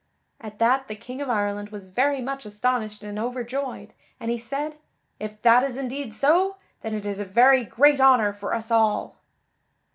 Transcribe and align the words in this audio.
At 0.39 0.57
that 0.57 0.87
the 0.87 0.95
King 0.95 1.21
of 1.21 1.29
Ireland 1.29 1.69
was 1.69 1.85
very 1.85 2.21
much 2.23 2.43
astonished 2.43 3.03
and 3.03 3.19
overjoyed, 3.19 3.93
and 4.19 4.31
he 4.31 4.37
said: 4.39 4.77
"If 5.19 5.39
that 5.43 5.61
is 5.63 5.77
indeed 5.77 6.15
so, 6.15 6.55
then 6.81 6.95
it 6.95 7.05
is 7.05 7.19
a 7.19 7.23
very 7.23 7.63
great 7.63 8.01
honor 8.01 8.33
for 8.33 8.55
us 8.55 8.71
all." 8.71 9.15